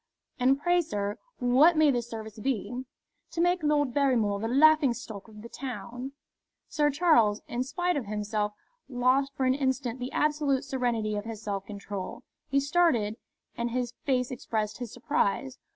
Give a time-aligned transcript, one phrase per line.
[0.39, 2.85] "And pray, sir, what may this service be?"
[3.33, 6.13] "To make Lord Barrymore the laughing stock of the town."
[6.67, 8.53] Sir Charles, in spite of himself,
[8.89, 12.23] lost for an instant the absolute serenity of his self control.
[12.49, 13.17] He started,
[13.55, 15.59] and his face expressed his surprise.